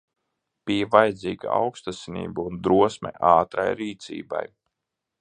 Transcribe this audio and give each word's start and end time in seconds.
Bija 0.69 0.87
vajadzīga 0.95 1.51
aukstasinība 1.57 2.49
un 2.53 2.59
drosme 2.69 3.15
ātrai 3.35 3.71
rīcībai. 3.83 4.45